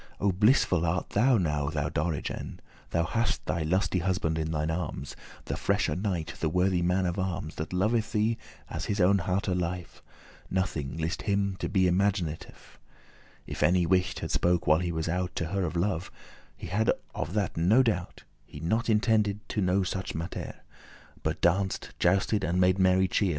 [0.19, 2.59] Oh, blissful art thou now, thou Dorigen!
[2.89, 7.19] Thou hast thy lusty husband in thine arms, The freshe knight, the worthy man of
[7.19, 10.01] arms, That loveth thee as his own hearte's life:
[10.49, 12.55] *Nothing list him to be imaginatif* *he cared not to fancy*
[13.57, 16.09] If any wight had spoke, while he was out, To her of love;
[16.57, 20.31] he had of that no doubt;* *fear, suspicion He not intended* to no such mattere,
[20.61, 23.29] *occupied himself with But danced, jousted, and made merry cheer.